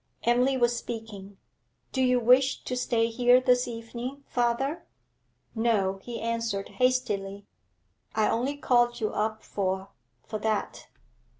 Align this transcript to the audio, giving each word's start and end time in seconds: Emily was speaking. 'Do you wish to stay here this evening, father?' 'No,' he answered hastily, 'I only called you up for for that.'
Emily 0.23 0.57
was 0.57 0.75
speaking. 0.75 1.37
'Do 1.91 2.01
you 2.01 2.19
wish 2.19 2.63
to 2.63 2.75
stay 2.75 3.05
here 3.09 3.39
this 3.39 3.67
evening, 3.67 4.23
father?' 4.25 4.83
'No,' 5.53 5.99
he 6.01 6.19
answered 6.19 6.69
hastily, 6.69 7.45
'I 8.15 8.29
only 8.29 8.57
called 8.57 8.99
you 8.99 9.11
up 9.13 9.43
for 9.43 9.89
for 10.25 10.39
that.' 10.39 10.87